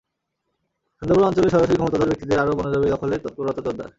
[1.01, 3.89] সুন্দরবন অঞ্চলে সরকারি ক্ষমতাধর ব্যক্তিদের আরও বনজমি দখলের তৎপরতা জোরদার।